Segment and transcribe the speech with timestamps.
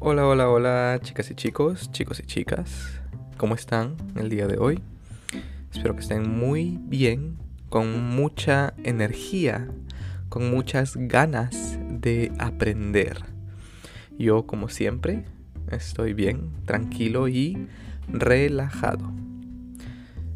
[0.00, 3.00] Hola, hola, hola, chicas y chicos, chicos y chicas.
[3.36, 4.80] ¿Cómo están el día de hoy?
[5.74, 7.36] Espero que estén muy bien,
[7.68, 9.66] con mucha energía,
[10.28, 13.24] con muchas ganas de aprender.
[14.16, 15.24] Yo, como siempre,
[15.68, 17.66] estoy bien, tranquilo y
[18.06, 19.10] relajado.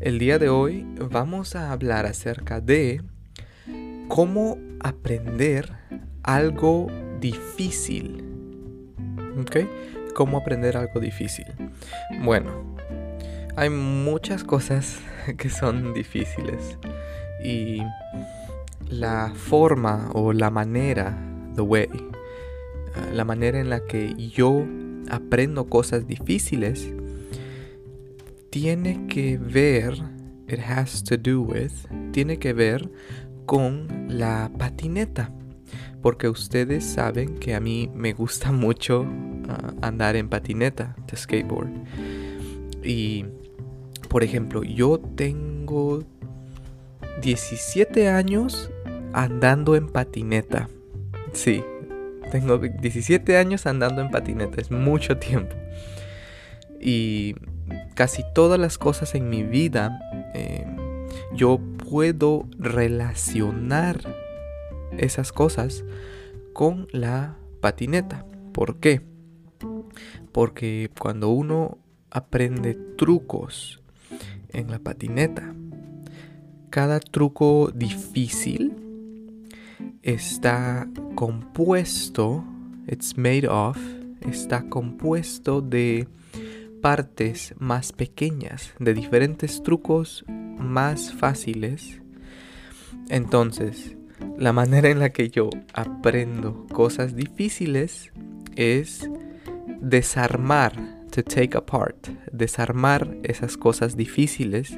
[0.00, 3.02] El día de hoy vamos a hablar acerca de
[4.08, 5.70] cómo aprender
[6.22, 6.86] algo
[7.20, 8.29] difícil.
[9.38, 9.56] ¿Ok?
[10.14, 11.46] ¿Cómo aprender algo difícil?
[12.22, 12.76] Bueno,
[13.56, 14.98] hay muchas cosas
[15.38, 16.78] que son difíciles
[17.44, 17.78] y
[18.88, 21.16] la forma o la manera,
[21.54, 24.64] the way, uh, la manera en la que yo
[25.08, 26.92] aprendo cosas difíciles
[28.50, 29.94] tiene que ver,
[30.48, 31.72] it has to do with,
[32.12, 32.90] tiene que ver
[33.46, 35.32] con la patineta
[36.02, 39.06] porque ustedes saben que a mí me gusta mucho uh,
[39.82, 41.70] andar en patineta, de skateboard.
[42.82, 43.26] Y,
[44.08, 46.02] por ejemplo, yo tengo
[47.20, 48.70] 17 años
[49.12, 50.68] andando en patineta.
[51.32, 51.62] Sí,
[52.30, 55.54] tengo 17 años andando en patineta, es mucho tiempo.
[56.80, 57.34] Y
[57.94, 60.00] casi todas las cosas en mi vida
[60.34, 60.64] eh,
[61.34, 64.00] yo puedo relacionar
[64.98, 65.84] esas cosas
[66.52, 68.26] con la patineta.
[68.52, 69.02] ¿Por qué?
[70.32, 71.78] Porque cuando uno
[72.10, 73.82] aprende trucos
[74.50, 75.54] en la patineta,
[76.70, 78.76] cada truco difícil
[80.02, 82.44] está compuesto,
[82.86, 83.76] it's made of,
[84.20, 86.08] está compuesto de
[86.80, 92.00] partes más pequeñas, de diferentes trucos más fáciles.
[93.08, 93.96] Entonces,
[94.38, 98.10] la manera en la que yo aprendo cosas difíciles
[98.56, 99.08] es
[99.80, 100.72] desarmar,
[101.10, 104.76] to take apart, desarmar esas cosas difíciles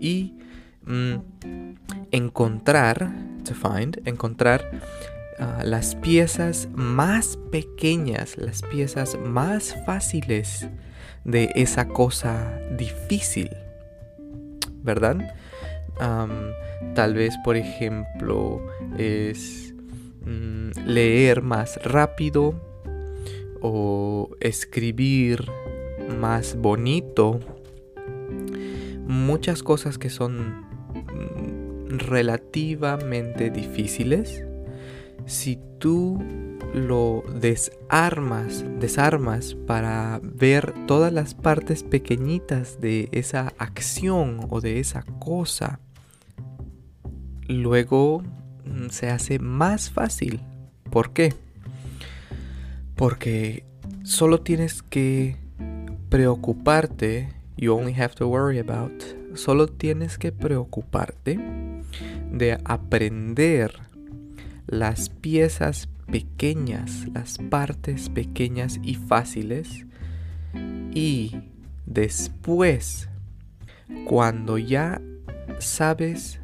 [0.00, 0.34] y
[0.84, 1.14] mm,
[2.10, 3.12] encontrar,
[3.44, 4.80] to find, encontrar
[5.38, 10.68] uh, las piezas más pequeñas, las piezas más fáciles
[11.24, 13.50] de esa cosa difícil,
[14.82, 15.34] ¿verdad?
[15.98, 18.66] Tal vez, por ejemplo,
[18.98, 19.74] es
[20.24, 22.54] mm, leer más rápido
[23.60, 25.44] o escribir
[26.20, 27.40] más bonito.
[29.06, 34.44] Muchas cosas que son mm, relativamente difíciles.
[35.26, 36.18] Si tú
[36.74, 45.04] lo desarmas, desarmas para ver todas las partes pequeñitas de esa acción o de esa
[45.20, 45.80] cosa,
[47.48, 48.22] luego
[48.64, 50.40] mm, se hace más fácil.
[50.90, 51.34] ¿Por qué?
[52.94, 53.64] Porque
[54.02, 55.36] solo tienes que
[56.08, 58.92] preocuparte, you only have to worry about,
[59.34, 61.38] solo tienes que preocuparte
[62.30, 63.72] de aprender
[64.66, 69.86] las piezas pequeñas, las partes pequeñas y fáciles
[70.94, 71.36] y
[71.86, 73.08] después,
[74.06, 75.00] cuando ya
[75.58, 76.40] sabes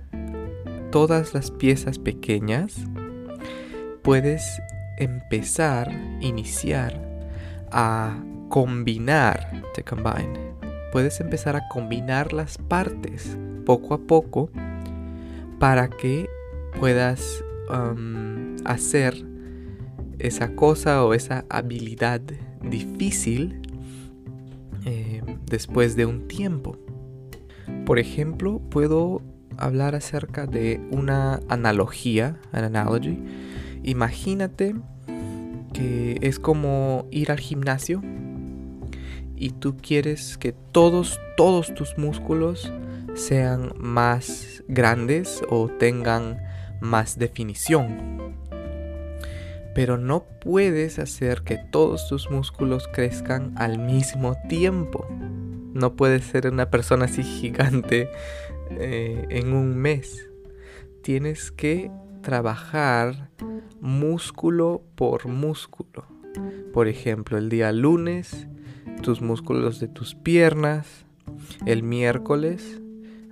[0.90, 2.76] todas las piezas pequeñas,
[4.02, 4.42] puedes
[4.98, 5.90] empezar,
[6.20, 7.00] iniciar
[7.70, 10.54] a combinar, to combine.
[10.92, 14.50] Puedes empezar a combinar las partes poco a poco
[15.58, 16.28] para que
[16.78, 19.14] puedas um, hacer
[20.18, 22.20] esa cosa o esa habilidad
[22.62, 23.60] difícil
[24.84, 26.76] eh, después de un tiempo.
[27.86, 29.22] Por ejemplo, puedo
[29.60, 33.18] hablar acerca de una analogía, an analogy.
[33.82, 34.74] Imagínate
[35.72, 38.02] que es como ir al gimnasio
[39.36, 42.72] y tú quieres que todos, todos tus músculos
[43.14, 46.42] sean más grandes o tengan
[46.80, 48.34] más definición.
[49.74, 55.06] Pero no puedes hacer que todos tus músculos crezcan al mismo tiempo.
[55.72, 58.10] No puedes ser una persona así gigante
[58.70, 60.28] eh, en un mes.
[61.02, 61.90] Tienes que
[62.22, 63.30] trabajar
[63.80, 66.06] músculo por músculo.
[66.72, 68.46] Por ejemplo, el día lunes,
[69.02, 71.04] tus músculos de tus piernas.
[71.66, 72.80] El miércoles,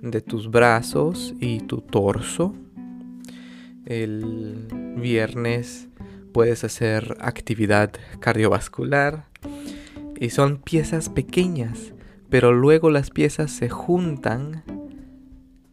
[0.01, 2.55] de tus brazos y tu torso.
[3.85, 5.89] El viernes
[6.31, 9.25] puedes hacer actividad cardiovascular.
[10.19, 11.93] Y son piezas pequeñas,
[12.29, 14.63] pero luego las piezas se juntan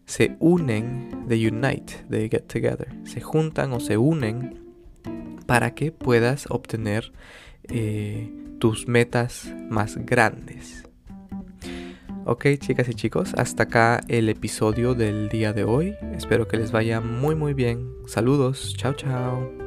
[0.07, 4.63] se unen, they unite, they get together, se juntan o se unen
[5.47, 7.13] para que puedas obtener
[7.65, 10.85] eh, tus metas más grandes.
[12.25, 15.95] Ok chicas y chicos, hasta acá el episodio del día de hoy.
[16.17, 17.89] Espero que les vaya muy muy bien.
[18.07, 19.66] Saludos, chao chao.